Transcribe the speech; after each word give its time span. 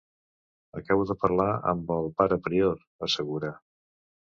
Acabo 0.79 1.05
de 1.09 1.15
parlar 1.25 1.51
amb 1.73 1.93
el 1.97 2.11
pare 2.23 2.41
prior, 2.49 2.83
assegura. 3.11 3.55